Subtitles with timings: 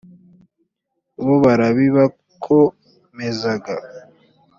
[1.25, 3.75] bobarabibakomezaga.